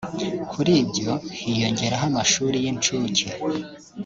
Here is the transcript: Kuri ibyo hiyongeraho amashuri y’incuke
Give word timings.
Kuri 0.51 0.71
ibyo 0.83 1.11
hiyongeraho 1.37 2.05
amashuri 2.11 2.55
y’incuke 2.63 3.27